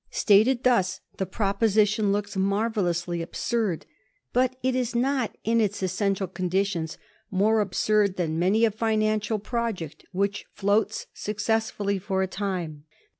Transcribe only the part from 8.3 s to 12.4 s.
many a financial pro ject which floats successfully for a